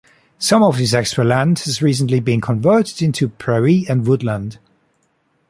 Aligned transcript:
Some 0.39 0.63
of 0.63 0.79
this 0.79 0.95
extra 0.95 1.23
land 1.23 1.59
has 1.59 1.79
recently 1.79 2.19
been 2.19 2.41
converted 2.41 3.03
into 3.03 3.29
prairie 3.29 3.85
and 3.87 4.07
woodland. 4.07 4.57